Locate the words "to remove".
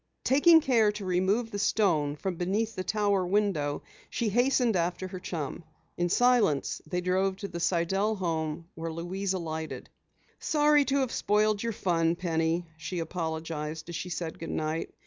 0.93-1.51